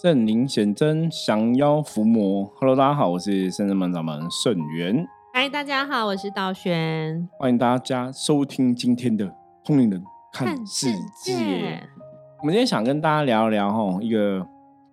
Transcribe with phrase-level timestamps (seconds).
[0.00, 2.44] 圣灵显真，降妖伏魔。
[2.60, 5.04] Hello，大家好，我是圣人门掌门圣元。
[5.34, 7.28] 嗨，大家好，我是道玄。
[7.36, 9.26] 欢迎大家收听今天的
[9.64, 10.00] 《通灵人
[10.32, 10.92] 看世
[11.24, 11.32] 界》。
[12.38, 14.46] 我们今天想跟大家聊一聊哈，一个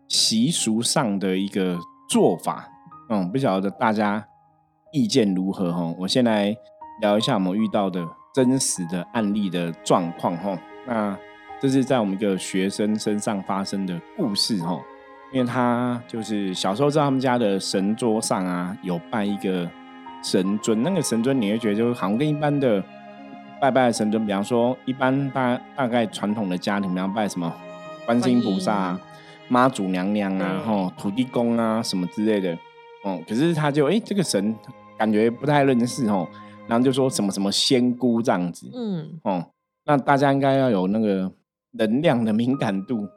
[0.07, 1.77] 习俗上的一个
[2.09, 2.67] 做法。
[3.11, 4.27] 嗯，不晓得大家
[4.91, 5.93] 意见如何哈？
[5.99, 6.51] 我先来
[6.99, 8.03] 聊一下我们遇到的
[8.33, 10.57] 真实的案例的状况哈。
[10.87, 11.15] 那
[11.61, 14.81] 这是在我们一个学生身上发生的故事哈。
[15.34, 19.70] 因为他就是小时候知道他们家的神桌上啊有拜一个
[20.24, 22.82] 神尊，那个神尊你会觉得就好像跟一般的
[23.60, 27.54] 拜拜的神尊，比方说一般大大概传统的家庭，比方拜什么
[28.06, 29.02] 观世音菩萨、啊
[29.47, 32.58] 妈祖娘娘啊、吼土地公啊什么之类的，
[33.03, 34.55] 哦，可是他就哎这个神
[34.97, 36.28] 感觉不太认识哦，
[36.66, 39.45] 然后就说什么什么仙姑这样子，嗯，哦，
[39.86, 41.31] 那大家应该要有那个
[41.73, 43.08] 能量的敏感度。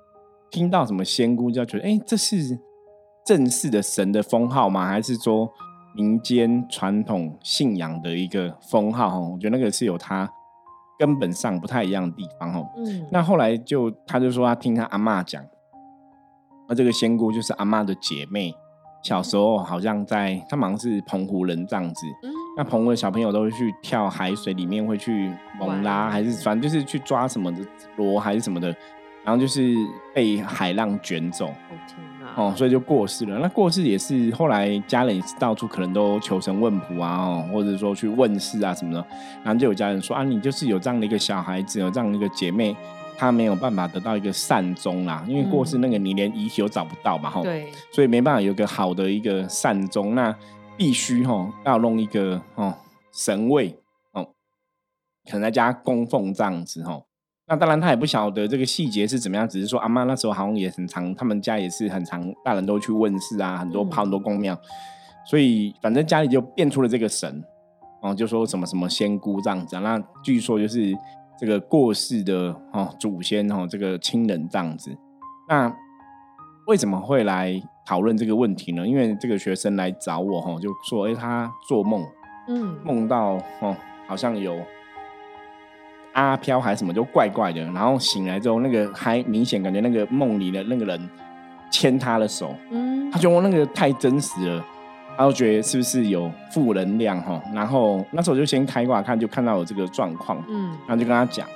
[0.50, 2.58] 听到什么仙姑就要觉得，哎，这是
[3.24, 4.86] 正式的神的封号吗？
[4.86, 5.48] 还是说
[5.94, 9.20] 民间传统信仰的一个封号？
[9.20, 10.30] 我觉得那个是有它
[10.98, 12.54] 根本上不太一样的地方。
[12.54, 15.44] 哦，嗯，那后来就他就说他听他阿妈讲，
[16.68, 18.54] 那这个仙姑就是阿妈的姐妹，
[19.02, 27.62] 小时候好像在他好像是澎湖人这样子，嗯，那澎湖的小朋友都会去跳海水里面，会去猛拉，还是反正就是去抓什么的
[27.96, 28.74] 螺还是什么的。
[29.28, 29.76] 然后就是
[30.14, 31.52] 被海浪卷走，
[32.34, 33.38] 哦，所以就过世了。
[33.40, 39.06] 那过世也是后来家人也是到处可能都求神问卜啊，哦，或者说去问事啊什么的。
[39.44, 42.74] 然后就有家人说啊，你就是有这样的一个小孩子，有这样的一个姐妹，
[43.18, 50.34] 她没有办法得到一个善终啦，因为过世那个你连遗体都找不到嘛，吼，对，所以没办法有个好的一个善终，那
[50.74, 52.74] 必须吼要弄一个哦
[53.12, 53.78] 神位
[54.12, 54.26] 哦，
[55.30, 57.07] 可能在家供奉这样子吼。
[57.50, 64.54] 那当然，他也不晓得这个细节是怎么样，只是说阿妈那时候好像也很常，他们家也是很常，大人都去问事啊，很多跑很多公庙，
[65.24, 67.42] 所以反正家里就变出了这个神，
[68.02, 69.80] 哦，就说什么什么仙姑这样子。
[69.80, 70.94] 那据说就是
[71.38, 74.94] 这个过世的哦祖先哦这个亲人这样子。
[75.48, 75.74] 那
[76.66, 78.86] 为什么会来讨论这个问题呢？
[78.86, 82.04] 因为这个学生来找我哈，就说哎他做梦，
[82.48, 83.74] 嗯，梦到哦
[84.06, 84.54] 好像有。
[86.18, 87.60] 阿飘还是什么，就怪怪的。
[87.72, 91.10] 然后醒来之后，那个还明显感觉那个梦里的那个人
[91.70, 94.64] 牵他的手，嗯，他觉得那个太真实了，
[95.16, 97.40] 他就觉得是不是有负能量哈。
[97.54, 101.46] 然后那时候就先开挂看，就看到有这个状况，嗯，然后就跟他讲，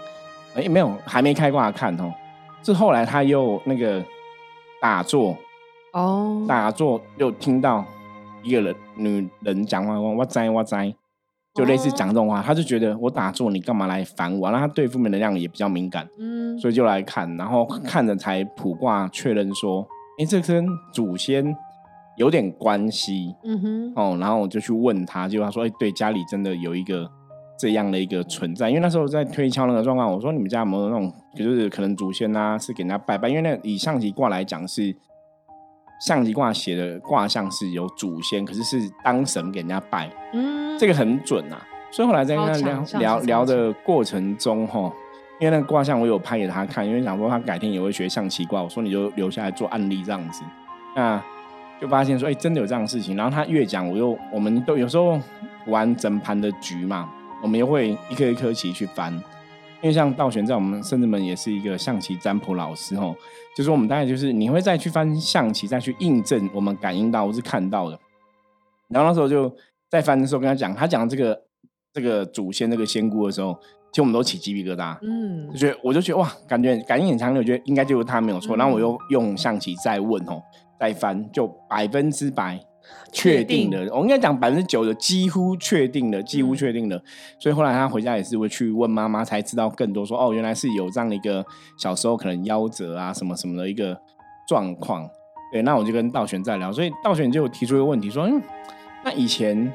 [0.54, 2.12] 哎，没有，还没开挂看哦。
[2.62, 4.04] 是后来他又那个
[4.80, 5.36] 打坐，
[5.92, 7.84] 哦，打坐又听到
[8.42, 10.94] 一个人女人讲话，我在我在。
[11.54, 14.50] 就类似讲这种话，他就觉得我打坐，你干嘛来烦我？
[14.50, 19.86] 然后他对负面能量也比较敏感，嗯，所以就来看，然后看着才卜卦确认说，
[20.18, 21.54] 哎，这跟祖先
[22.16, 27.06] 有点关系，嗯哼，哦，然后我就去问他，结果他说，哎，对，家里真的有一个
[27.58, 34.96] 这样的一个存在，因为那时候在推敲那个状况，我说你们家有没有那种，就是可能祖先啊是给人家拜拜，因为那以象棋卦来讲是。
[36.04, 41.64] 象棋卦写的卦象是有祖先，可是是当神给人家拜，嗯，这个很准啊。
[41.92, 44.92] 所以后来在跟他聊聊聊的过程中，哈，
[45.38, 50.42] 因为那个卦象我有拍给他看，因为想说他改天也会学象棋卦，我说你就留下来做案例这样子，
[50.96, 51.22] 那
[51.80, 53.16] 就发现说，哎，真的有这样的事情。
[53.16, 55.20] 然后他越讲，我又我们都有时候
[55.66, 57.08] 玩整盘的局嘛，
[57.41, 59.22] 我们又会一颗一颗棋去翻。
[59.82, 63.15] 因为像道玄在我们甚至们也是一个象棋占卜老师哦，
[63.56, 67.98] 就是我们大概就是你会再去翻象棋，再去印证我们感应到或是看到的。
[68.88, 69.53] 然后那时候就
[69.91, 71.42] 在翻的时候跟他讲，他讲这个
[71.92, 73.59] 这个祖先这个仙姑的时候，
[73.91, 78.56] 其实我们都起鸡皮疙瘩，嗯，就觉得我就觉得哇，感觉感应很强烈，我觉得应该就是他没有错。
[78.56, 80.41] 然后我又用象棋再问哦，
[80.78, 82.60] 再翻，就百分之百。
[83.12, 87.03] 确定的，我应该讲百分之九的几乎确定的，几乎确定的。
[87.38, 90.04] 所以后来他回家也是会去问妈妈，才知道更多。
[90.06, 91.44] 说哦，原来是有这样的一个
[91.76, 93.98] 小时候可能夭折啊什么什么的一个
[94.48, 95.09] 状况。
[95.53, 98.41] 对，那我就跟道玄在聊，所以道玄就提出一个问题说：嗯，
[99.04, 99.71] 那以前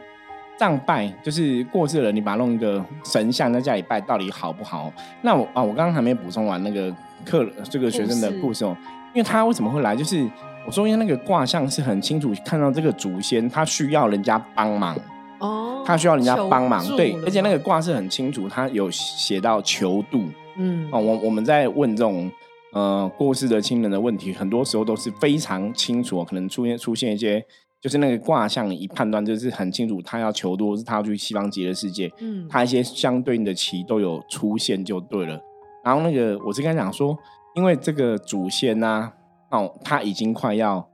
[0.57, 4.91] 葬拜就是过世了，你把它弄一个神像在家里拜，到底好不好？
[5.21, 6.91] 那我啊，我刚刚还没补充完那个
[7.23, 8.75] 课这个学生的故事哦，
[9.13, 10.27] 因为他为什么会来，就是。
[10.67, 14.93] 我中间那个卦象是很清楚看到这个祖先他需要人家帮忙
[15.39, 20.25] 哦，他需要人家帮忙，对，而且那个卦是很清楚，他有写到求度，
[20.57, 22.29] 嗯，哦，我我们在问这种
[22.73, 27.41] 呃过世的亲人的问题，很多时候都是非常清楚，可能出现出现一些，
[27.79, 35.39] 就是那个卦象一判断就是很清楚，他要求多是他要去西方极乐世界，嗯，他一些相对应的棋都有出现就对了。
[35.85, 37.17] 然后那个我是跟他讲说，
[37.55, 39.13] 因为这个祖先呐。
[39.49, 40.87] 哦，它已经快要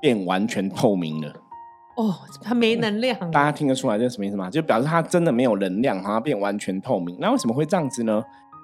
[0.00, 1.32] 变完全透明了。
[1.96, 4.50] 哦，它没能量，大家听得出来这是什么意思吗？
[4.50, 7.16] 就表示它真的没有能量，它变完全透明。
[7.18, 8.22] 那为什么会这样子呢？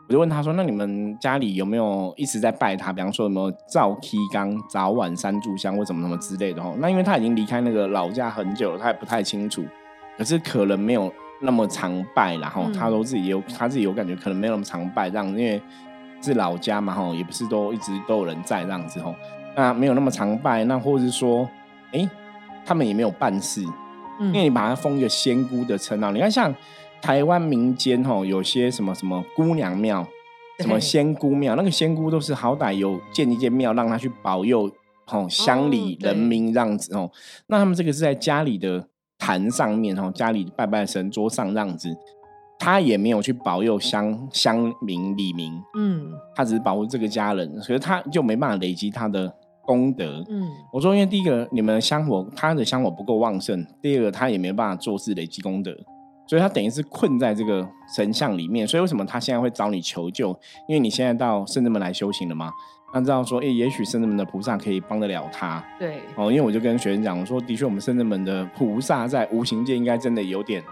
[0.09, 2.93] 我就问他说：“那你们家里有没有一直在拜他？
[2.93, 6.61] 比方说有没有灶梯缸、早晚三炷香或什么什么之类的？
[6.61, 9.65] 哦，那因为他已经离开那个老家很久了，他也不太清楚。
[10.19, 15.63] 可是可能没有那么常拜，然后他都自己有他自己有感觉，可能没有那么常拜这样，因为
[16.23, 19.15] 是老家嘛，吼，也不是都一直都有人在这样子，吼，
[19.57, 21.49] 那没有那么常拜，那或者是说，
[21.93, 22.09] 哎，
[22.65, 23.65] 他们也没有办事，
[24.21, 24.29] 嗯。
[24.29, 26.55] 因为你把它封一个仙姑的称号，你看像。”
[27.03, 30.07] 台湾民间吼有些什么什么姑娘庙，
[30.61, 34.71] 什么仙姑庙，那个仙姑都是好歹有建一间庙，让他去保佑
[35.07, 37.11] 吼乡里人民这样子哦。
[37.49, 38.87] 那他们这个是在家里的
[39.19, 41.93] 坛上面吼，家里拜拜神桌上这样子，
[42.63, 50.25] 他也没有去保佑乡乡民里民，嗯，他只是保护这个家人，可是他就没办法累积他的功德。
[50.29, 55.77] 嗯，我说因为第一个你们香火他的香火不够旺盛，第二个他也没办法做事累积功德。
[56.29, 60.29] 所以他等于是困在这个神像里面，所以为什么他现在会找你求救？
[60.69, 62.49] 因为你现在到圣人门来修行了吗？
[62.93, 65.63] 他知道说，哎，也许圣人门的菩萨可以帮得了他。
[65.81, 70.63] 对，哦，因为我就跟学生讲，我说，的确，我们圣人门的菩萨在无形界应该真的有点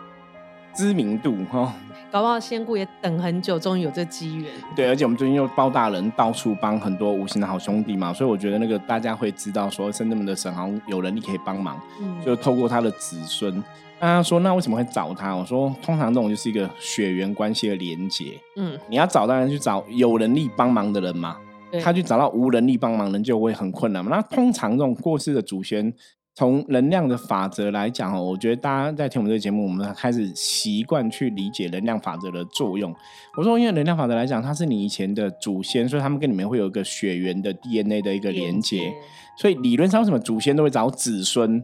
[0.75, 1.73] 知名度哈。
[2.11, 4.47] 搞不好仙姑也等很久，终于有这机缘。
[4.75, 11.81] 对，而且我们最近又包大人到处帮很多无形的好兄弟嘛，所以我觉得那个大家会知道说，圣人门的神好像有能力可以帮忙，
[12.25, 13.63] 就透过他的子孙。
[14.01, 15.35] 大家说，那为什么会找他？
[15.37, 18.33] 我说，通常这种就是一个血缘关系的连结。
[18.57, 21.37] 嗯，你要找当然去找有能力帮忙的人嘛。
[21.85, 24.11] 他去找到无能力帮忙人就会很困难嘛。
[24.11, 25.95] 那通常这种过世的祖先，
[26.41, 32.91] 从能量的法则来讲哦，我觉得大家在听我们这个节目，我们开始习惯去理解能量法则的作用。
[33.37, 38.91] 我说，因为能量法则来讲，它是你以前的祖先，所以他们跟你们会有一个血缘的 DNA 的一个连接。
[39.37, 41.63] 所以理论上，为什么祖先都会找子孙？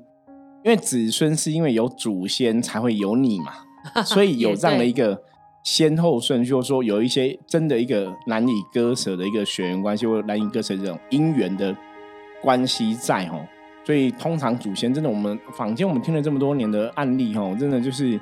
[0.62, 3.54] 因为子孙是因为有祖先才会有你嘛，
[4.04, 5.18] 所以有这样的一个
[5.64, 11.74] 先后顺序，或说有一些真的一个难以割舍的一个血缘关系，或难以割舍这种姻缘的
[12.42, 13.40] 关系在吼。
[13.86, 18.18] 所以通常祖先真的，我们坊间我们听了这么多年的案例哈，真的就是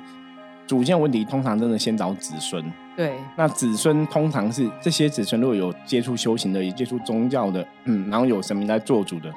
[0.67, 2.63] 祖先问题，通常真的先找子孙。
[2.95, 9.33] 对，那子孙通常是这些子孙如果有接触修行的，也接触宗教的，嗯，然后有神明在做主的，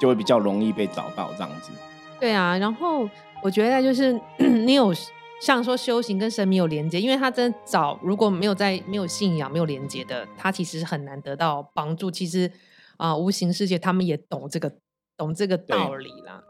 [0.00, 1.70] 就会比较容易被找到这样子。
[2.18, 3.08] 对啊，然后
[3.40, 4.20] 我觉得就是
[4.66, 4.92] 你有
[5.40, 12.10] 像说修行跟神明有连接，因为他真的找如果没有在没有信仰没有连接的，他其实很难得到帮助。
[12.10, 12.50] 其实
[12.96, 14.70] 啊，无形世界他们也懂这个
[15.18, 16.42] 懂这个道理啦。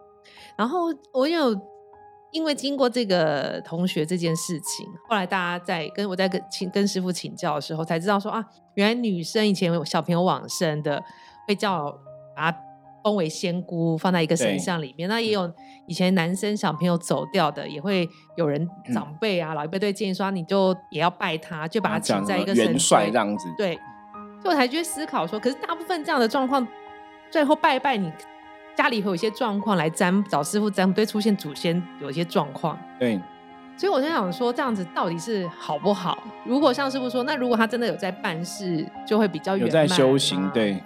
[0.56, 1.61] 然后我有
[2.31, 8.44] 因为经过这个同学这件事情，后来大家在跟我在跟请跟师傅请教的时候，才知道说啊，
[8.75, 11.03] 原来女生以前有小朋友往生的
[11.49, 11.99] 会叫
[12.37, 12.55] 啊。
[13.00, 15.09] 封为仙姑，放在一个神像里面。
[15.09, 15.50] 那也有
[15.87, 18.06] 以前男生小朋友走掉的，也会
[18.37, 23.49] 有人长辈啊、老一辈对建议说，你就也要拜他，就把他请在一个神帅这样子。
[23.56, 23.76] 对，
[24.43, 26.67] 所以我才去思考说，可是大部分这样的状况，
[27.31, 28.12] 最后拜拜，你
[28.78, 32.78] 家里会有一些状况来占找师傅占，对出现祖先有一些状况。
[32.96, 33.20] 对，
[33.76, 36.16] 所以我就想说，这样子到底是好不好？
[36.46, 40.80] 如果像师傅说，那如果他真的有在办事，就会比较有在修行，对。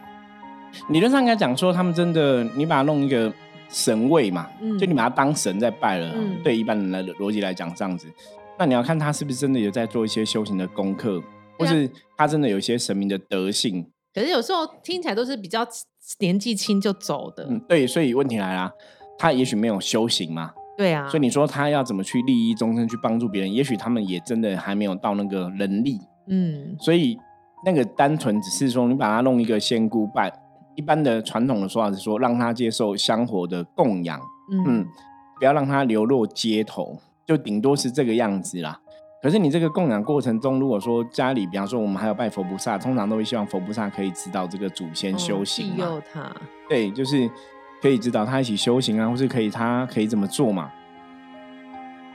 [0.88, 3.30] 理论上应该讲说，他们真的，你把它弄一个
[3.68, 4.48] 神位嘛，
[4.80, 6.14] 就你把它当神在拜了。
[6.42, 8.10] 对一般人来逻辑来讲，这样子，
[8.58, 11.22] 那你要看他是不是真的有在做一些修行的功课，
[11.58, 13.86] 或是他真的有一些神明的德性。
[14.14, 15.66] 可是有时候听起来都是比较
[16.18, 17.46] 年纪轻就走的。
[17.48, 18.72] 嗯，对，所以问题来了，
[19.18, 20.52] 他也许没有修行嘛。
[20.76, 21.08] 对啊。
[21.08, 23.52] 所以你说他要怎么去利益众生，去帮助别人？
[23.52, 25.98] 也许他们也真的还没有到那个能力。
[26.28, 26.76] 嗯。
[26.78, 27.18] 所以
[27.64, 30.32] 那个单纯只是说，你把他弄一个仙姑拜。
[30.74, 34.18] 一般的传统的说法是说，让他接受香火的供养，
[34.66, 34.86] 嗯，
[35.38, 38.80] 不要让他流落街头，就顶多是这个样子啦。
[39.22, 46.32] 可是你这个供养过程中，如果说家里，比方说我们还有拜佛菩萨，通常都会希望佛菩萨可以指导这个祖先修行嘛，庇佑他，
[46.68, 47.30] 对，就是
[47.80, 50.72] 可以指导他一起修行啊，或是可以他可以怎么做嘛。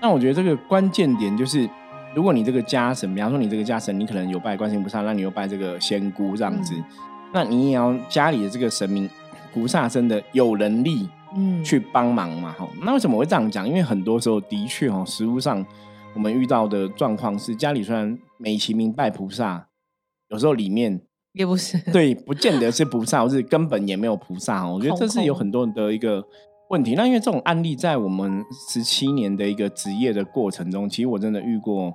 [0.02, 1.68] 那我觉得这个关键点就是，
[2.14, 6.76] 如果你这个家神，比方说你这个家神，你可能有拜观世音菩萨，那你又拜这个仙姑这样子。
[7.32, 9.10] 那你也要家里的这个神明
[9.54, 12.54] 菩萨真的有能力，嗯，去帮忙嘛？
[12.58, 13.66] 哈，那为什么会这样讲？
[13.66, 15.66] 因为很多时候的确哈，实物上
[16.16, 19.68] 我们遇到的状况是，家里虽然美其名拜菩萨，
[20.30, 21.02] 有时候里面
[21.34, 24.68] 也不是 对，不见得是菩萨，或是根本也没有菩萨。
[24.68, 26.24] 我觉得这是有很多的一个
[26.70, 26.96] 问题。
[26.96, 31.94] 那因为这种案例在我们十七年的一个职业的过程中，其实我真的遇过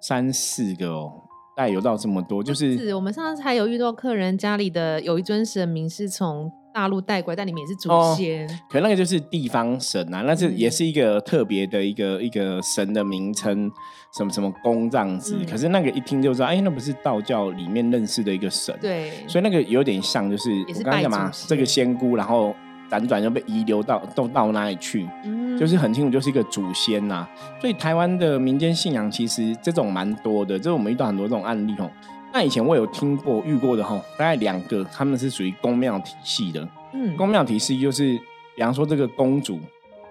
[0.00, 1.20] 三四个哦。
[1.56, 8.48] 带有到这么多，就是是我们上次还有遇到客人家里的有一尊神明是从大陆带过来，但里面也是祖哦先。
[8.68, 13.70] 可那个就是地方神啊，那是嗯也是一个特别的一个一个神的名称，
[14.12, 15.36] 什么什么公这样子。
[15.38, 18.76] 嗯可是那个一听就知道，哎，那不是道教里面认识的一个神。
[18.80, 22.52] 对，所以那个有点像，就是是我刚刚讲嘛这个仙姑，然后
[22.90, 27.24] 辗转又被遗留到都到哪里去，嗯就是很清楚，就是一个祖先呐、
[27.60, 31.88] 所以台湾的民间信仰其实这种蛮多的，就是我们遇到很多这种案例哦。
[32.34, 36.68] 那以前我有听过遇过的哈，大概两个，他们是属于宫庙体系的。
[36.92, 38.18] 嗯宫庙体系就是，
[38.56, 39.60] 比方说这个公主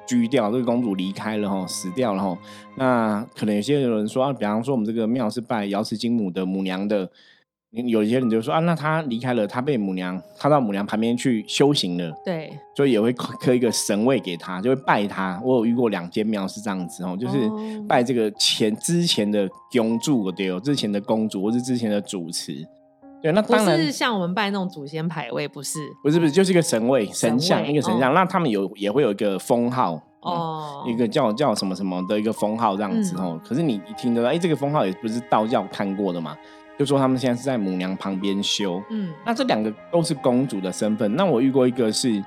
[0.07, 2.37] 居掉，这个公主离开了哈，死掉了哈。
[2.75, 7.11] 那可能有些人说啊，比方说我们这个庙是拜瑶池金母的母娘的，
[7.73, 15.41] 有一些人就说啊，那他离开了，他被母娘，他到母娘旁边去修行了，对，所以也会刻一个神位给他，就会拜他。
[15.43, 22.63] 我有遇过两间庙是这样子哦，就是哦拜这个前之前的公主对哦，之前的公主或是之前的主持。
[23.23, 28.13] 对，那不当然是像我们拜那种祖先牌位，不是不是不是，就是一个神位、神神像，位一个神像。
[28.13, 33.41] 那他们有也会有一个封号，哦，哦，一个叫叫什么什么的一个封号这样子嗯哦。
[33.43, 36.35] 可是你一听得到，哎，这个封号也不是道教看过的嘛，
[36.77, 38.81] 就说他们现在是在母娘旁边修。
[38.89, 41.15] 嗯那这两个都是公主的身份。
[41.15, 42.23] 那我遇过一个是，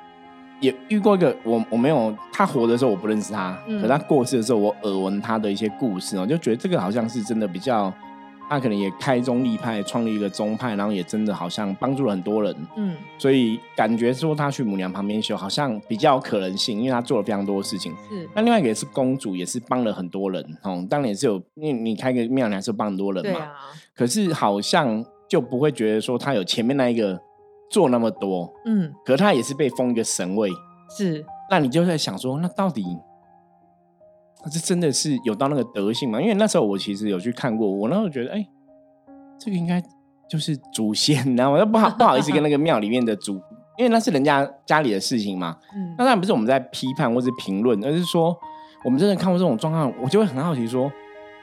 [0.61, 7.93] 也遇过一个，我我没有他活的时候我不认识他，嗯可他过世的时候我耳闻他的一些故事哦，就觉得这个好像是真的比较，
[8.49, 12.55] 他可能也开宗立派，创立一个宗派，然后也真的好像帮助了很多人。
[12.77, 17.93] 嗯所以感觉说他去母娘旁边修，好像比较有可能性，因为他做了非常多事情。
[18.09, 20.87] 是，那另外一个也是公主，也是帮了很多人哦。
[20.89, 23.33] 当然也是有，因为你开个庙，你还是有帮很多人嘛。
[23.33, 23.53] 对啊，
[23.95, 27.19] 可是好像就不会觉得说他有前面那一个
[27.71, 30.51] 做那么多，嗯可是他也是被封一个神位。
[30.97, 32.85] 是，那你就在想说，那到底
[34.45, 36.21] 这真的是有到那个德性吗？
[36.21, 38.47] 因为那时候我其实有去看过，我那时候觉得，哎、
[39.39, 39.83] 这个应该
[40.29, 43.35] 就是祖先，然后我又不好不好意思跟那个庙里面的主，
[43.77, 45.57] 因为那是人家家里的事情嘛。
[45.75, 48.37] 嗯那当然不是我们在批判或是评论，而是说
[48.85, 50.91] 我们真的看过这种状况，我就会很好奇说，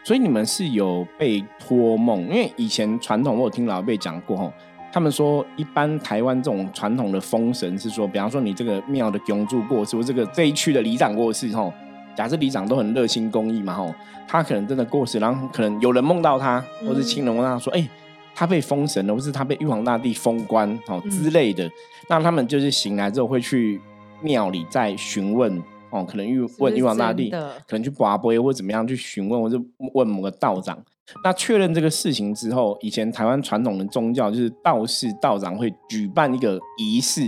[0.06, 2.22] 所以你们是有被托梦？
[2.24, 4.52] 因为以前传统我有听老一辈讲过吼，
[4.94, 11.74] 他们说一般台湾这种传统的封神是说，比方说你这个庙的供主过世，或这个这一区的里长过世吼，
[12.16, 13.94] 假设里长都很热心公益嘛吼，
[14.28, 16.88] 他可能真的过世，然后可能有人梦到他，嗯。
[16.88, 17.88] 或是亲人梦到他说，哎、
[18.36, 21.10] 他被封神了，或是他被玉皇大帝封官哦嗯。
[21.10, 21.70] 之类的，
[22.10, 23.82] 那他们就是醒来之后会去
[24.22, 29.60] 庙里再询问哦，可能玉问玉皇大帝，可能去拔杯或怎么样去询问，或者
[29.94, 30.78] 问某个道长。
[31.24, 37.22] 那确认这个事情之后，以前台湾传统的宗教就是道士、道长会举办一个仪式，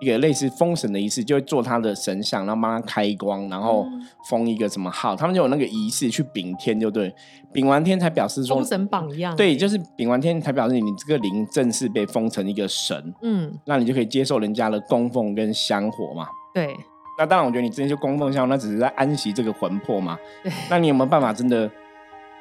[0.00, 4.06] 一个类似封神的仪式，就会做他的神像，然后帮他开光，然后嗯。
[4.28, 7.14] 封一个什么号，他们就有那个仪式去禀天，就对，
[7.52, 13.56] 禀完天才表示说封神榜一样，对，就是禀完天才表示你这个灵正式被封成一个神，嗯。
[13.66, 16.26] 那你就可以接受人家的供奉跟香火嘛。
[16.52, 16.74] 对。
[17.16, 20.18] 那当然，我觉得你之前就供奉香火，那只是在安息这个魂魄嘛。
[20.42, 21.70] 对，那你有没有办法真的，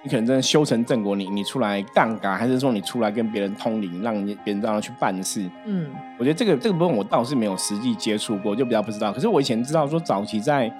[0.05, 5.49] 你可能真的修成正果，你你出来杠杆，还是说你出来跟别人通灵，让别人让他去办事？
[5.65, 9.11] 嗯我觉得这个这个部分我倒是没有实际接触过，就比较不知道。
[9.11, 10.71] 可是我以前知道说，早期在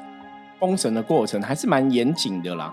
[0.60, 2.72] 封神的过程还是蛮严谨的啦。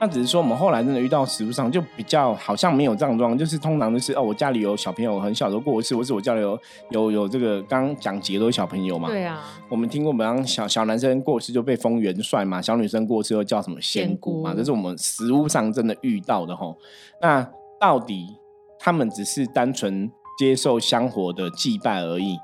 [0.00, 6.58] 那只是说我们后来真的遇到食物上就比较好像没有这样状况，就是通常就是哦，我家里有小朋友很小的过世，或是我家里有
[6.90, 9.08] 有有这个刚刚讲几个都是小朋友嘛。
[9.08, 16.76] 对啊，我们听过，比方小小男生过世就被封元帅嘛，小女生过世又叫什么仙姑嘛，这是我们食物上真的遇到的吼。
[17.22, 17.48] 那
[17.80, 18.36] 到底
[18.78, 22.36] 他们只是单纯接受香火的祭拜而已，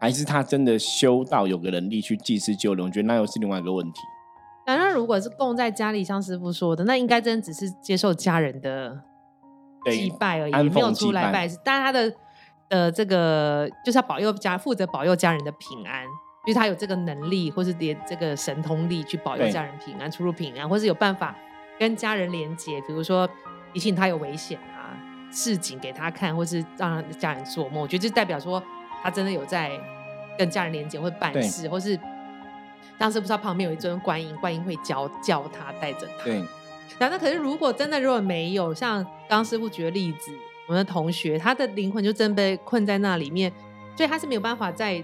[0.00, 2.84] 还是他真的修道有个能力去祭祀救人？
[2.84, 4.00] 我觉得那又是另外一个问题。
[4.66, 8.98] 那那如果是供在家里，像师傅说的，那应该真的只是接受家人的
[9.90, 11.46] 祭拜而已，没有出来拜。
[11.62, 12.14] 但是他的
[12.70, 16.06] 呃这个就是要保佑家，负责保佑家人的平安，
[16.46, 21.36] 就是他有这个能力，或是连这个神通力去保佑家人平安、出入平安，或是有办法
[21.78, 23.28] 跟家人连接，比如说
[23.74, 24.96] 提醒他有危险啊，
[25.30, 27.82] 示警给他看，或是让家人做梦。
[27.82, 28.62] 我觉得就代表说
[29.02, 29.70] 他真的有在
[30.38, 32.00] 跟家人连接，或办事，或是。
[32.98, 36.24] 当时不知道旁边有一尊观音，观音会教教他，带着他。
[36.24, 36.34] 对，
[36.98, 40.30] 然后那可是如果真的如果没有，像刚刚师傅举的例子，
[40.68, 43.52] 我们的同学他的灵魂就真被困在那里面，
[43.96, 45.02] 所以他是没有办法再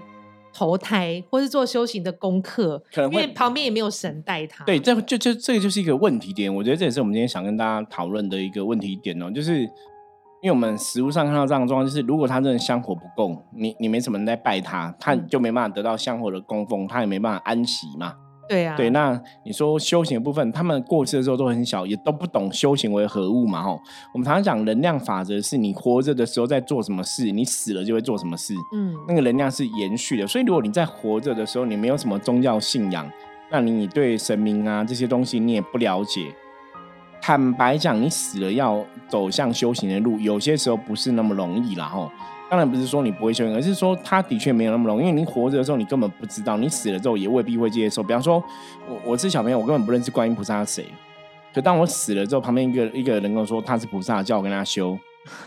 [0.53, 4.65] 投胎或是做修行的功课，可能因为旁边也没有神带他。
[4.65, 6.53] 对，这就就这个就是一个问题点。
[6.53, 9.69] 我觉得这也是我们今天想跟大家讨论的一个问题点哦，就是
[10.41, 18.13] 因为我们实物上看到这样的状况，就是如果他真的香火不够，你你没什么人在拜他，他嗯就没办法得到香火的供奉，他也没办法安息嘛。
[18.49, 23.79] 对啊，对，那你说修行的部分，他们过世的时候都很小，也都不懂修行为何物嘛，吼。
[24.13, 28.53] 我们常常讲能量法则，是你活着的时候在做什么事，你死了就会做什么事。
[28.75, 33.09] 嗯，那个能量是延续的，所以如果你在活着的时候，你没有什么宗教信仰，
[33.49, 36.33] 那你对神明啊这些东西你也不了解。
[37.21, 42.11] 坦白讲，你死了要走向修行的路，有些时候不是那么容易啦，吼。
[42.49, 45.01] 当然不是说你不会修行，而是说他的确没有那么容易。
[45.01, 48.03] 因为你活着的时候，你根本不知道；你死了之后，也未必会接受。
[48.03, 48.43] 比方说，
[48.89, 50.85] 我我是小朋友，我根本不认识观音菩萨是谁。
[51.53, 54.97] 可当我死了之后，旁边一个一个人跟我说他是菩萨，叫我跟他修，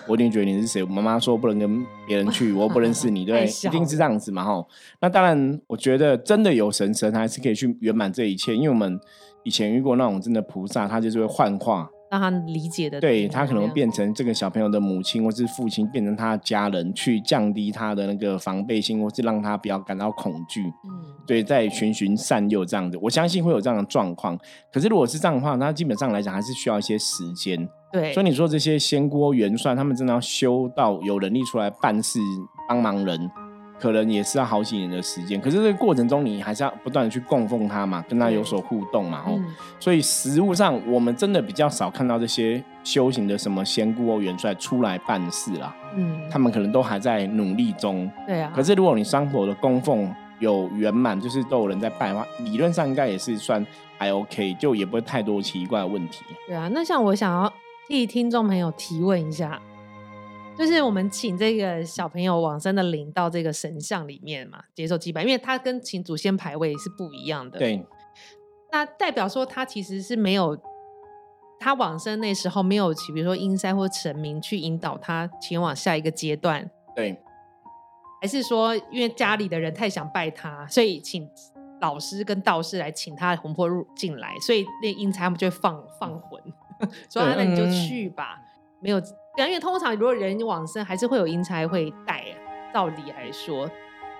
[0.07, 0.83] 我一定觉得你是谁。
[0.85, 4.67] 妈妈说不能跟别人去，我不认识你，对， 一定是这样子嘛，吼。
[5.01, 8.99] 那当然，我觉得真的有神神还是可以去圆满这一切，因为我们
[9.45, 11.89] 以前遇过那种真的菩萨，他就是会幻化。
[12.11, 20.63] 让他理解的，对他可能变成这个小朋友的母亲或是父亲，变成他的家人，去降低他的那个防备心，或是让他不要感到恐惧。
[20.63, 24.39] 嗯，对，在循循善诱这样子，我相信会有这样的状况。
[24.73, 27.69] 可是如果是这样的话，那基本上来讲还是需要一些时间。
[27.91, 32.21] 对，所以你说这些仙姑元帅，他们真的要修到有能力出来办事
[32.69, 33.29] 帮忙人。
[33.85, 39.39] 可能也是要好几年的时间，可是这个过程中，你还是要不断的去供奉他嘛，跟他有所互动嘛，吼。
[39.79, 45.77] 所以实物上，我们真的比较少看到这些修行的什么仙姑或元帅出来办事啦。
[45.95, 48.11] 嗯，他们可能都还在努力中。
[48.27, 48.51] 对啊。
[48.57, 53.63] 可是如果你生活的供奉有圆满，就是都有人在拜的话，理论上应该也是算
[53.99, 56.25] 还 OK，就也不会太多奇怪的问题。
[56.47, 57.53] 对啊，那像我想要
[57.87, 59.61] 替听众朋友提问一下。
[60.57, 67.59] 就是我们请这个小朋友往生的灵到这个神像里面嘛，接受祭拜，因为他跟请祖先牌位是不一样的。
[67.59, 67.85] 对，
[68.71, 70.57] 那代表说他其实是没有
[71.59, 76.71] 他往生那时候没有，比如说阴塞或神明去引导他前往下一个阶段。
[76.95, 77.21] 对，
[78.21, 81.29] 还是说因为家里的人太想拜他，所以请
[81.81, 86.41] 老师跟道士来请他魂魄入进来，所以那阴差他们就会放放魂，
[87.11, 88.39] 说那你就去吧，
[88.81, 89.03] 没有。
[89.37, 92.35] 因为通常如果人往生，还是会有阴差会带啊。
[92.73, 93.71] 照理来说，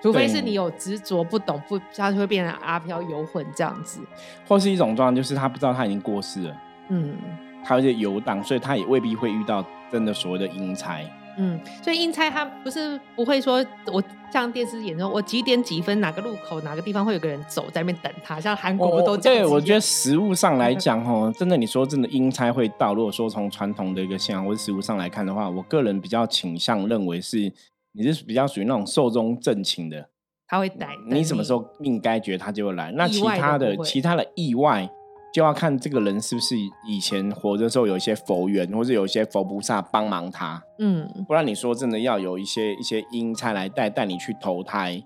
[0.01, 3.99] 除非是你有执着不懂，不他就会变成阿飘游魂这样子。
[4.47, 7.17] 或是一种状况，就是他不知道他已经过世了，嗯，
[7.65, 9.61] 他有些游荡，所以他也未必会遇到
[9.91, 11.01] 真的所谓的阴差。
[11.37, 19.45] 嗯，所以阴差他不是不会说，我像电视演说，我几点几分哪个路口哪个地方会有个人走在那边等他，像韩国不都对？
[19.45, 27.51] 我觉得实物上来讲，哦，真的你说真的阴差会到，如果说从传统的一个信仰或者实物上来看的话，我个人比较倾向认为是
[27.91, 30.09] 你是比较属于那种寿终正寝的，
[30.47, 34.89] 他会来，你什么时候命该绝他就会来，那其他的其他的意外。
[35.35, 36.55] 就要看这个人是不是
[36.87, 45.03] 以前活着时候有一些佛缘，或者有一些佛菩萨帮忙他，嗯，不然你说真的要有一些一些阴差来带带你去投胎。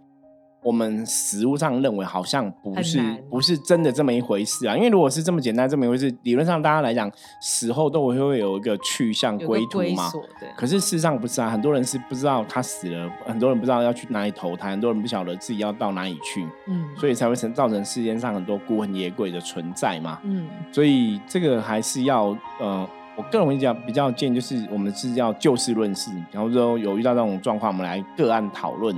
[0.62, 7.10] 我们实物上认为好像不是不是真的这么一回事啊，因为如果是这么简单这么一回事，理论上大家来讲
[7.42, 10.12] 死后都会会有一个去向归途嘛。
[10.58, 20.20] 可是事实上不是啊，很多人是不知道他死了，很多人不知道要去哪里投胎，很多人不晓得自己要到哪里去，嗯，所以才会成造成世间上很多孤魂野鬼的存在嘛。
[20.24, 28.94] 嗯，所以这个还是要呃，我个人会讲比较建议就是我们是要就事论事，然后说有遇到这种状况，我们来个案讨论。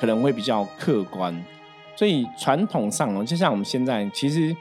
[0.00, 1.34] 可能会比较客观，
[1.96, 4.54] 所以传统上哦，就像我们现在，其实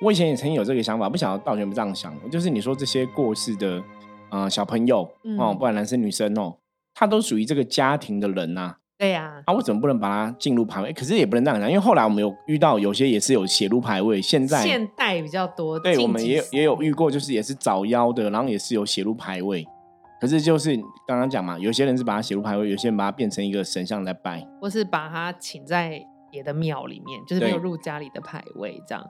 [0.00, 3.82] 我以前也曾经有这个想法，不晓得道玄不这样想，就是你说这些过世的
[4.30, 6.56] 呃小朋友哦，不管男生女生哦，
[6.94, 8.76] 他都属于这个家庭的人呐。
[8.96, 10.92] 对呀，啊，为什么不能把他进入排位？
[10.92, 19.64] 可是也不能这样讲，因为后来我们有遇到有些也是有写入排位，现在现代比较多，对我们也也有遇过，就是也是早夭的，然后也是有写入排位。
[20.20, 20.76] 可是就是
[21.06, 29.04] 刚刚讲嘛，有些人是把它写入牌位，有些人把它变成一个神像来拜，或是把它请在别的庙里面，就是没有入家里的牌位这样。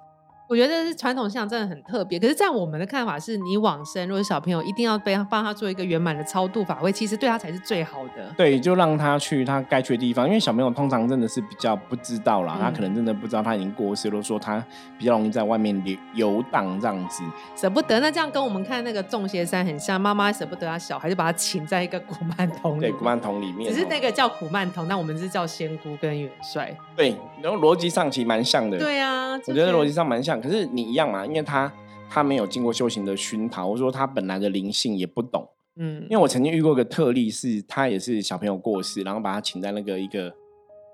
[0.49, 8.33] 我觉得是传统像真的很特别，可是，在我们的看法是，你往生，如果小朋友一定要被帮他做一个圆满的超度法会，其实对他才是最好的。
[8.35, 14.65] 对，就让他去他该去的地方，因为小朋友通常真的是比较不知道啦，他可能真的不知道他已经过世，了，说他
[14.99, 17.23] 比较容易在外面游游荡这样子，
[17.55, 18.01] 舍不得。
[18.01, 26.75] 那这样跟我们看那个众邪山很像，妈妈舍不得他小孩，就把他请在一个古曼童里，对，古曼童里面，只是那个叫古曼童，那我们是叫仙姑跟元帅。
[26.97, 28.79] 对，然后逻辑上其实蛮像的。
[28.79, 31.27] 对啊，我觉得逻辑上蛮像，可是你一样嘛。
[31.27, 31.72] 因为他
[32.09, 35.46] 他没有经过修行的熏陶，或者说他本来的灵性也不懂，
[35.77, 40.33] 嗯，因为我曾经遇过一个特例，是他也是小朋友过世，然后把他请在那个一个，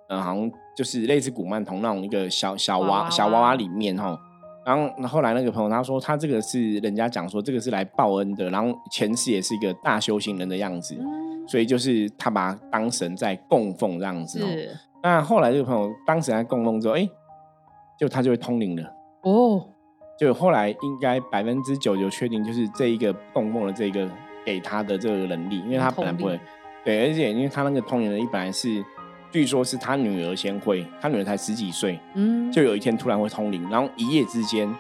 [0.08, 4.18] 嗯，好像就是类似古曼童那种一个小小娃小娃娃里面哈，
[4.66, 10.96] 然后后来那个朋友他说他这个是人家讲说这个是来报恩的，然后前世也是一个大修行人的样子，
[11.46, 14.40] 所以就是他把他当神在供奉这样子，
[15.02, 17.08] 那后来这个朋友当时在供奉之后，哎，
[18.00, 18.93] 就他就会通灵了。
[19.24, 19.66] 哦，
[20.18, 24.08] 就后来应该百分之九九确定，就是这一个供奉的这个
[24.44, 26.38] 给他的这个能力，因为他本来不会，
[26.84, 28.84] 对，而且因为他那个通灵能力本来是，
[29.30, 34.72] 据说是他女儿先会，他女儿才十几岁，嗯，就有一天突然会通灵，然后一夜之间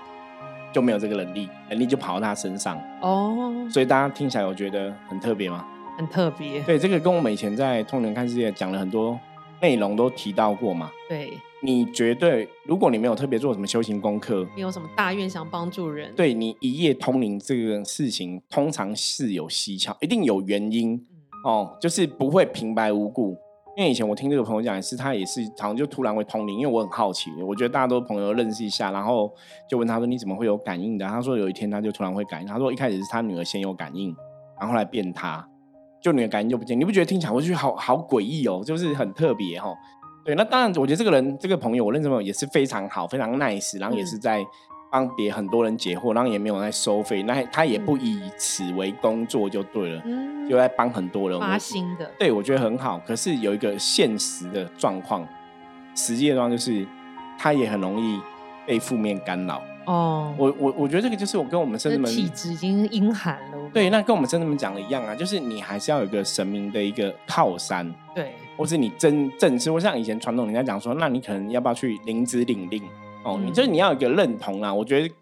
[0.72, 5.66] 就没有这个能力，能力就跑到他身上，哦，所以大家听起来我觉得很特别吗？
[5.96, 9.18] 很特别，对，这个跟我们以前在通灵看世界讲了很多
[9.60, 11.32] 内容都提到过嘛，对。
[11.64, 21.02] 你绝对，如果你没有特别做什么修行功课，你有什么大愿想帮助人，对你一夜通灵这个事情，通常是有蹊跷，一定有原因
[21.42, 23.34] 哦，就是不会平白无故。
[23.78, 29.32] 因为以前我听这个朋友讲，也是他也是好像就突然会通灵，因为我很好奇，我觉得大家都朋友认识一下，然后
[29.66, 31.06] 就问他说你怎么会有感应的？
[31.08, 34.14] 他说有一天他就突然会感应，他说一开始是他女儿先有感应，
[34.60, 35.48] 然后后来变他，
[36.02, 39.74] 就女儿感应就不见，你不觉得听起来我就觉得好好诡异哦，就是很特别哈。
[40.24, 44.42] 对，那当然，我觉得这个人，这个朋友，我认识朋友也是非常好，非常 nice，然后也是在
[44.90, 52.10] 帮别很多人解惑，然后也没有在收费，那他也不以此为工作就对了，嗯就在帮很多人发心的。
[52.18, 52.98] 对，我觉得很好。
[53.06, 55.26] 可是有一个现实的状况，
[55.94, 56.86] 实际的状况就是，
[57.38, 58.18] 他也很容易
[58.66, 59.62] 被负面干扰。
[59.86, 63.58] 哦，我我我觉得这个就是我跟我们生子们体质已经阴寒了。
[63.74, 67.92] 对，那跟我们生子们讲的一样啊，就是你还是要有个神明的一个靠山。
[68.14, 68.32] 对。
[68.56, 72.82] 或是你真正是，我像以前传统人家讲说，那你可能要不要去领子领令
[73.24, 73.40] 哦？
[73.44, 74.72] 你就是你要有一个认同啦。
[74.72, 75.12] 我觉得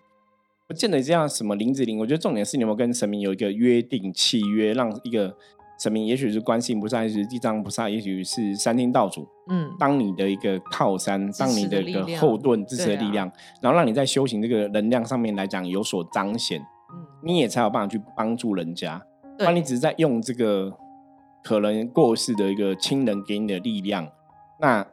[0.66, 5.34] 不见得这样什么领子领，我觉得重点是你有没有跟神明有一个约定契约，让一个
[5.80, 13.30] 神明，也许是观世音菩萨，也许是地藏菩萨，也许是三清道主，嗯，当你的一个靠山，当你的一个后盾支持的力量，
[13.62, 16.60] 然后让你在修行这个能量上面来讲有所彰显，
[16.92, 19.02] 嗯，你也才有办法去帮助人家。
[19.38, 20.70] 那你只是在用这个。
[21.42, 24.06] 可能过世的一个亲人给你的力量，
[24.60, 24.86] 那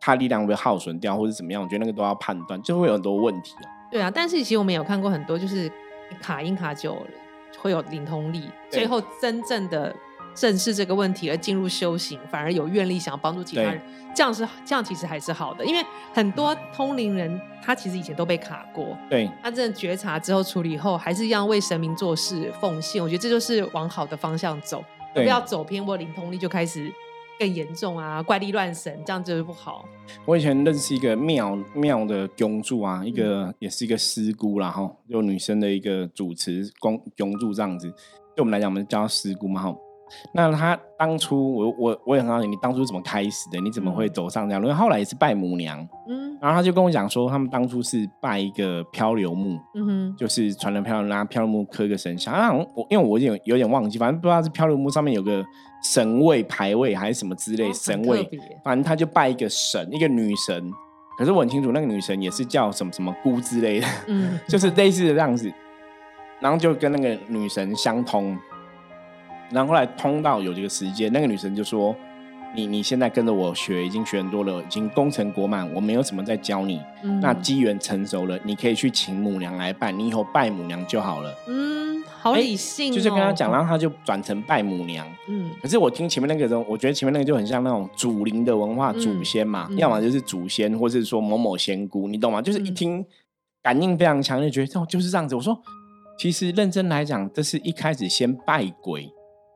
[0.00, 1.62] 他力量会耗损掉，或者怎么样？
[1.62, 3.70] 我觉得那个都要判断，就会有很多问题啊。
[3.90, 5.70] 对啊，但是其实我们有看过很多，就是
[6.20, 6.98] 卡因卡久
[7.58, 9.94] 会有灵通力，最后真正的
[10.34, 13.80] 正视这个问题而进入修行，反而有愿力想要帮助其他人，
[14.12, 15.64] 这样是这样，其实还是好的。
[15.64, 23.00] 因为很多通灵人他其实以前都被卡过，对，他真的觉察之后处理后，还是一样为神明做事奉献。
[23.00, 24.82] 我觉得这就是往好的方向走。
[25.14, 26.92] 不要走偏，或灵通力就开始
[27.38, 29.84] 更严重啊，怪力乱神，这样就是不好。
[30.24, 37.88] 我以前认识一个庙庙的公主啊，一个也是一个师姑啦哈，就女生的一个主持公公主这样子，
[38.34, 39.74] 对我们来讲，我们叫师姑嘛哈。
[40.34, 43.58] 那他当初，我我我也很好奇，你当初怎么开始的？
[43.60, 44.62] 你怎么会走上这样？
[44.62, 52.34] 因为后来也是拜母娘，嗯，然后他就跟我讲说，他们当初是拜一个漂流木，嗯哼，就是传人漂流拿漂流木刻一个神像。
[52.34, 55.44] 啊，我因为我有有点忘记，反正不知道是漂流木上面有个
[55.84, 58.28] 神位牌位还是什么之类神位，
[58.64, 60.68] 反正他就拜一个神，一个女神。
[61.16, 65.48] 可是我很清楚，那个女神也是叫什么什么姑之类的，嗯， 就是类似的这样子，
[66.40, 68.36] 然后就跟那个女神相通。
[69.50, 71.94] 然后后来通到有这个时间，那个女神就说
[72.54, 76.80] ：“你你现在跟着我学，已经学很多了，已经功成国满，我没有什么在教你。
[77.20, 85.06] 那机缘成熟了，你可以去请母娘来拜，你以后拜母娘就好了。”嗯，好理性，就是跟他讲，然后他就转成拜母娘。
[85.28, 92.40] 嗯，可是我听前面那个人，我觉得前面那个就很像那种祖灵的文化，祖先嘛，要么就是祖先，或是说某某仙姑，你懂吗？
[92.40, 93.04] 就是一听
[93.62, 95.34] 感应非常强烈，觉得哦就是这样子。
[95.34, 95.60] 我说，
[96.18, 99.10] 其实认真来讲，这是一开始先拜鬼。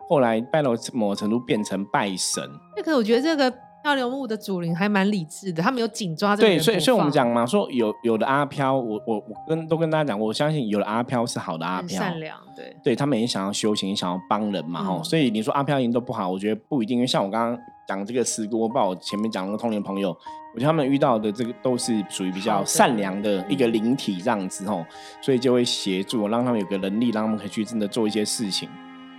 [0.08, 2.42] 后来拜了某程度变成拜神，
[2.76, 6.48] 那可是我觉得这个漂流木的主灵还蛮理智的，他没有紧抓这个。
[6.48, 15.02] 对，所以所以我们讲嘛，说有有的阿飘，我我我跟都跟大家讲，我相信有的阿飘是好的阿飘，善良，对，对他们也想要修行，想要帮人嘛，吼。
[15.04, 20.10] 所以你说阿飘人都不好，我觉得不一定，因为像我刚刚讲这个事故，我把我前面讲那个通灵朋友，
[20.54, 24.84] 我觉得他们遇到的这个都是属于比较善良的一个灵体这样子，吼，
[25.20, 28.68] 所以就会协助，让他们有个能力，让他们可以去真的做一些事情。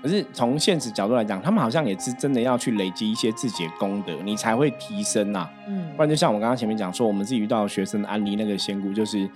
[0.01, 5.49] 可是从现实角度来讲，他们好像也是真的要去累积一些自己的功德，你才会提升呐。
[5.67, 9.29] 嗯，不然就像我刚刚前面讲说，我们自己遇到学生安妮那个仙姑，就是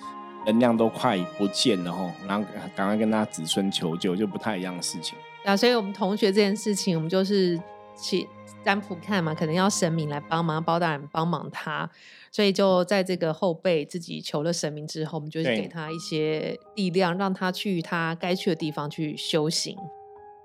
[0.46, 5.18] 能量都快不见了吼，然后赶快跟他子孙求救，就不太一样的事情。
[5.44, 7.60] 啊，所以我们同学这件事情，我们就是
[8.00, 8.28] 去
[8.64, 11.90] 占卜看嘛，可能要神明来帮忙，包大人帮忙他，
[12.32, 19.76] 所以就在这个后辈自己求了神明之后，我们就是给他一些力量，让他去他该去的地方去修行。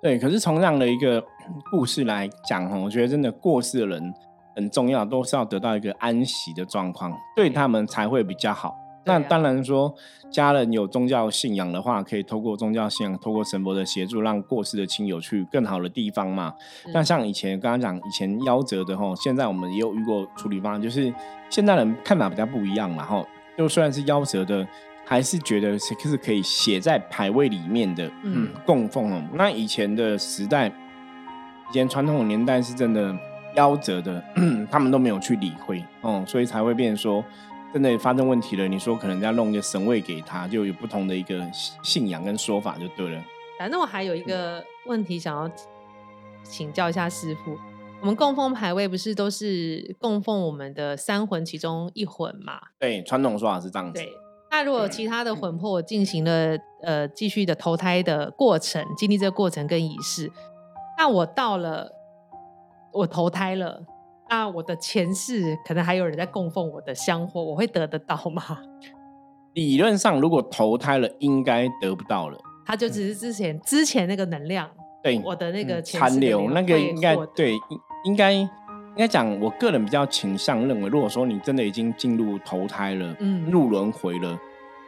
[0.07, 1.21] 对，可是从这样的一个
[1.69, 4.15] 故事来讲哈，我觉得真的过世的人
[4.55, 8.73] 很重要，都是要得到一个安息的状况，对他们才会比较好。
[9.05, 9.93] 那当然说，
[10.31, 16.55] 家人有宗教信仰的话，可以透过宗教信仰，透过神佛的协助，让过世的亲友去更好的地方嘛。
[16.95, 21.13] 那像以前刚刚讲，以前夭折的哈，现在我们也有遇过处理方案，就是
[21.51, 23.27] 现代人看法比较不一样嘛哈。
[23.59, 24.65] 就虽然是夭折的。
[25.09, 29.23] 还是觉得是是可以写在牌位里面的，嗯，供奉哦。
[29.35, 30.67] 那以前的时代，
[31.71, 33.17] 以前传统的年代是真的
[33.55, 34.23] 夭折的，
[34.69, 37.25] 他们都没有去理会哦，所以才会变成说，
[37.73, 38.67] 真的发生问题了。
[38.67, 41.41] 你说可能要弄一个神位给他，就有不同的一个
[41.85, 43.23] 信仰跟说法就对了。
[43.59, 45.49] 反正我还有一个问题想要
[46.43, 47.57] 请教一下师傅。
[48.03, 52.61] 我们供奉牌位不是都是供奉我们的三魂其中一魂嘛？
[52.79, 53.99] 对，传统说法是这样子。
[53.99, 54.13] 对，
[54.57, 60.33] 那如果其他的魂魄进行了呃继续的投胎的过程，经历这个过程跟仪式，
[60.97, 61.93] 那我到了
[62.91, 63.83] 我投胎了，
[64.31, 68.43] 那我的前世可能还有人在供奉我的香火，我会得得到吗？
[69.53, 72.39] 理论上，如果投胎了，应该得不到了。
[72.65, 74.71] 他就只是之前之前那个能量。
[75.03, 77.53] 对我的那个残留，那个应该对，
[78.07, 78.33] 应该
[78.97, 84.39] 应该讲，我个人比较倾向认为，如果说你真的已经进入投胎了，嗯，入轮回了，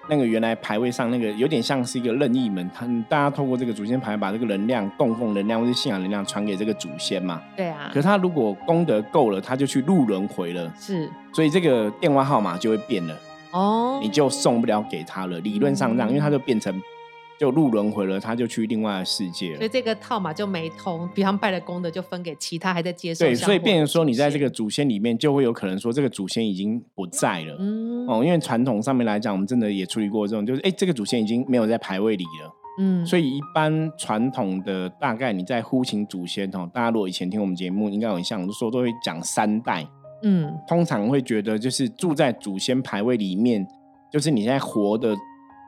[0.08, 7.90] 那个原来牌位上那个有点像是一个任意门，他大家透过这个祖先牌把这个能量供奉能量或者信仰能量传给这个祖先嘛，对啊。
[7.92, 13.14] 可是他如果功德够了，他就去入轮回了，是，所以这个电话号码就会变了，
[13.50, 16.74] 哦，你就送不了给他了，理论上这样，因为他就变成。
[17.38, 21.08] 就入轮回了，他就去另外的世界了，所以这个套码就没通。
[21.14, 23.24] 比方拜了功的，就分给其他还在接受。
[23.24, 27.56] 对，所以变成说，你在这个祖先里面，就会有可能说，这个祖先已经不在了。
[27.60, 32.52] 嗯，哦，因为传统上面来讲，我们真的也处理过这种，就是哎，这个祖先已经没有在牌位里了。
[32.80, 39.86] 嗯，所以一般传统的大概你在呼请祖先哦，大家如果以前听我们节目，应该有像说都会讲三代。
[40.24, 43.64] 嗯，通常会觉得就是住在祖先牌位里面，
[44.12, 45.16] 就是你现在活的。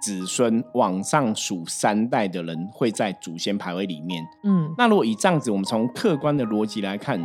[0.00, 4.24] 子孙往上数三代的人会在祖先牌位里面。
[4.44, 7.20] 嗯，那如果以这样子，我们从客观的逻辑来看，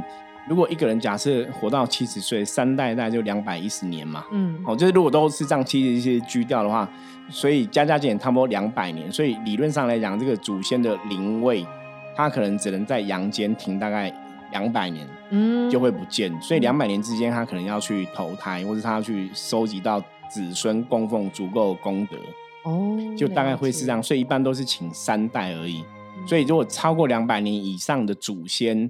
[0.48, 4.26] 如果一个人假设活到七十岁，三代代就两百一十年嘛。
[4.32, 6.88] 嗯，哦，就是如果都是这样七十岁居掉的话，
[7.30, 9.12] 所以加加减差不多两百年。
[9.12, 11.66] 所以理论上来讲，这个祖先的灵位，
[12.16, 14.14] 他可能只能在阳间停大概
[14.52, 16.32] 两百年，嗯，就会不见。
[16.42, 22.18] 所以两百年之间，他可能要去投胎，或者他要去收集到子孙供奉足够功德。
[22.66, 25.84] 哦，就大概会是这样，所以一般都是请三代而已。
[26.28, 28.90] 所以如果超过两百年以上的祖先，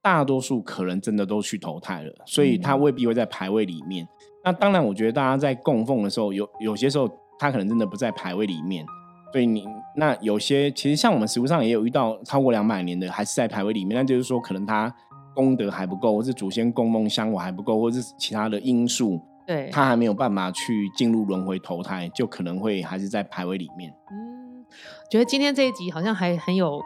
[0.00, 4.08] 大多数可能真的都去投胎了，所以他未必会在牌位里面。
[4.42, 7.08] 那当然，我觉得大家在供奉的时候，有有些时候
[7.38, 8.84] 他可能真的不在牌位里面。
[9.32, 9.64] 所以你
[9.96, 14.94] 那有些其实像我们实物上也有遇到超过两百年的，还是在牌位里面，那就是说可能他
[15.34, 19.20] 功德还不够，或是祖先供奉香火还不够，或是其他的因素。
[19.46, 23.92] 对，他还没有办法去进入轮回投胎，就可能会还是在排位里面。
[24.10, 24.64] 嗯，
[25.10, 26.80] 觉得今天这一集好像还很有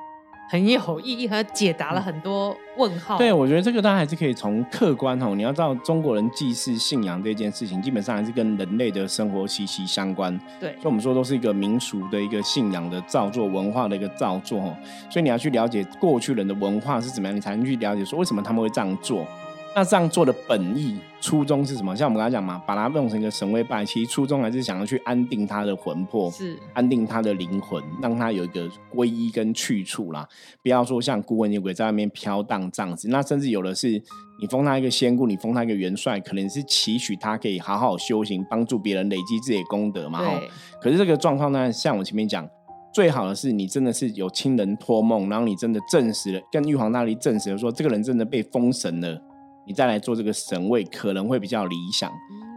[0.51, 3.19] 很有意义，和解答了很多问号。
[3.19, 10.39] 对，我觉得这个大家还是可以从客观哦，你要知道中国人祭祀信仰这件事情，基本上还是跟人类的生活息息相关。
[10.61, 14.77] 对，所以我们说都是一个民俗的一个信仰的造作，文化的一个造作哦。
[15.11, 19.27] 所以你要去了解过去人的文化是怎么样，你才能去了解说为什么他们会这样做。
[19.77, 21.95] 那这样做的本意初衷是什么？
[21.95, 30.27] 像我们刚才讲嘛，把它弄成一个神位拜，其实初衷还是想要去安定他的魂魄，是安定他的灵魂，让他有一个皈依跟去处啦。
[30.63, 33.09] 不要说像孤魂野鬼在外面飘荡这样子。
[33.11, 34.03] 那甚至有的是
[34.41, 40.25] 你封他一个仙姑，你封他一个元帅，可能是期许他可以好好修行，帮助别人累积自己的功德嘛。
[40.25, 40.49] 对。
[40.81, 42.49] 可是这个状况呢，像我前面讲，
[42.95, 49.21] 最好的是你真的是有亲人托梦，然后你真的证实了，跟玉皇大帝证实了说，这个人真的被封神了。
[49.67, 52.11] 你再来做这个神位可能会比较理想，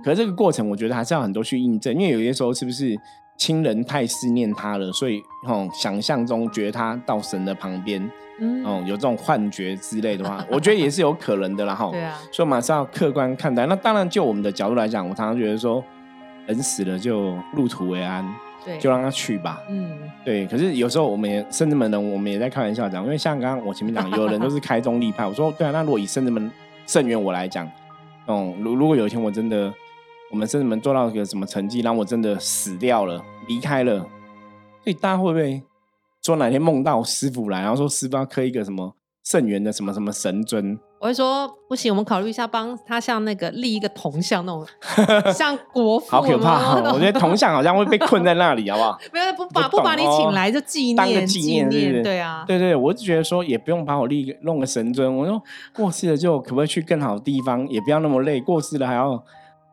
[0.04, 2.96] 可是这个过程我觉得还是要很多去印证，因为有些时候是不是
[3.36, 8.00] 亲人太思念他了，所以哦想象中觉得他到神的旁边，
[8.40, 11.90] 嗯，哦有这种幻觉之类的话，我觉得也是有可能的啦哈。
[11.92, 13.66] 对啊，所以马上要客观看待。
[13.66, 15.84] 那当然就我们的角度来讲，我常常觉得说
[16.46, 18.24] 人死了就入土为安，
[18.64, 19.60] 对，就让他去吧。
[19.68, 20.46] 嗯，对。
[20.46, 26.52] 可是有时候我们也甚至们人，我们也在开玩笑讲，因为像刚刚我前面讲，有人都是开宗立派，我说对啊，那如果以甚至们。
[26.90, 27.72] 圣元我来讲，
[28.26, 29.72] 嗯，如如果有一天我真的，
[30.32, 34.00] 我们甚至能做到一个什么成绩，让我真的死掉了，离开了，
[34.84, 35.62] 所以大家会不会
[36.24, 40.80] 说哪天梦到师傅来，然后说师傅要刻一个什么圣元的什么什么神尊？
[41.00, 44.66] 我会说不行，我们考虑一下，帮他像那个立一个铜像那种，
[45.34, 46.08] 像国父。
[46.10, 46.76] 好可怕！
[46.92, 49.00] 我觉得铜像好像会被困在那里，好不好？
[49.14, 55.42] 没有不把不把你请来就纪念纪念，对啊，对对，我就觉得说也不用把我立个弄个神尊，我说
[55.74, 59.24] 过世了就可不可以去更好的地方，也不要那么累，过世了还要。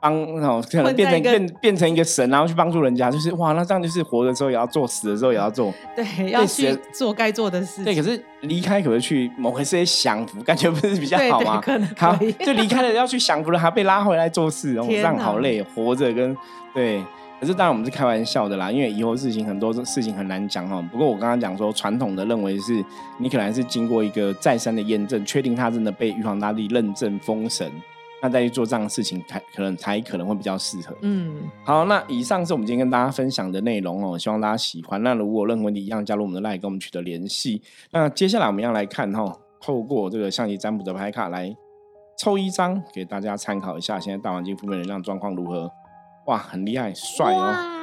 [0.00, 7.82] 帮哦，可能变成变变成一个神，然后去帮助人家，就是哇，那这样就是活的时候也要做，死的时候也要做，对，要去做该做的事。
[7.82, 10.42] 对，可是离开可是去某个世界享福？
[10.42, 11.60] 感觉不是比较好吗？
[11.60, 16.36] 可能好， 就离开了要去享福了，还被拉回来做事，哦，这样好累，活着跟
[16.74, 17.02] 对，
[17.40, 20.82] 可是当然我们是开玩笑的啦，因为以后事情很多事情很难讲哈。
[20.92, 22.84] 不过我刚刚讲说，传统的认为是
[23.18, 27.70] 你可能是经过一个再三的验证，确定他真的被玉皇大帝认证封神，
[28.26, 30.96] 那再去做这样的事情，才可能才可能会比较适合。
[31.02, 35.00] 嗯，好，那以上是我们今天跟大家分享的内容哦，希望大家喜欢。
[35.02, 37.62] 那如果有任何问题，一样加入我们的 LINE 跟我们取得联系。
[37.92, 41.54] 那接下来我们要来看哈，透过这个象棋占卜的牌卡来
[42.18, 45.70] 抽一张给大家参考一下，现在大环境负面能量状况如何？
[46.26, 47.75] 哇，很厉害，帅哦！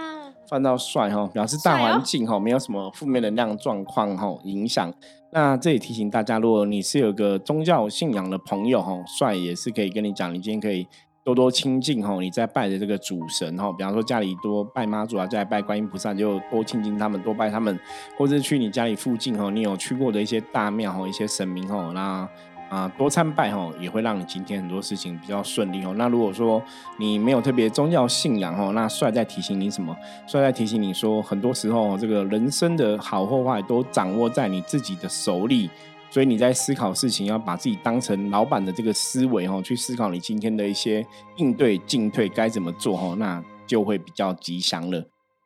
[0.53, 4.93] 翻到帅哈，表示大环境哈没有什么负面能量状况哈影响。
[5.31, 10.85] 那这里提醒大家，如果你是有个宗教信仰的朋友哈，帅也是可以跟你讲，你今天可以
[11.23, 17.79] 多多亲近哈，你在拜的这个主神哈，比方说家里多拜妈祖啊，再拜观音菩萨，就多亲近他们，多拜他们，
[18.15, 22.29] 或者去你家里附近哈，你有去过的一些大庙哈，一些神明哈，那。
[22.73, 25.93] 啊，多参拜哈，也会让你今天很多事情比较顺利哦。
[25.95, 26.59] 那如果说
[26.97, 29.95] 你没有特别宗教信仰哦，那帅在提醒你什么？
[30.25, 35.69] 帅在提醒你说，很多时候这个人生的好或坏都掌握在你自己的手里。
[36.09, 41.05] 所以你在思考事情，要把自己当成老板的这个思维哦，去思考你今天的一些
[41.37, 45.05] 应对进退该怎么做哦，那就会比较吉祥了。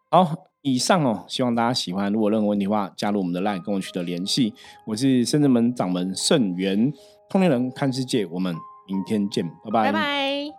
[0.09, 2.11] 好，以上哦，希望大家喜欢。
[2.11, 4.53] 如果任何问题的话，加入我们的 LINE 跟我取得联系。
[4.85, 6.93] 我是圣智门掌门圣元。
[7.29, 8.55] 通灵人看世界，我们
[8.87, 10.56] 明天见，拜拜。